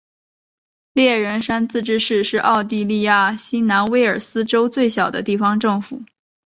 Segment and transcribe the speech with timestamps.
[0.93, 6.01] 猎人山自治市是澳大利亚新南威尔斯州最小的地方政府。